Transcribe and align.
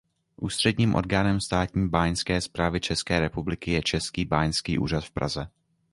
Ústředním 0.41 0.95
orgánem 0.95 1.39
státní 1.39 1.89
báňské 1.89 2.41
správy 2.41 2.79
České 2.79 3.19
republiky 3.19 3.71
je 3.71 3.81
Český 3.81 4.25
báňský 4.25 4.79
úřad 4.79 5.03
v 5.05 5.11
Praze. 5.11 5.47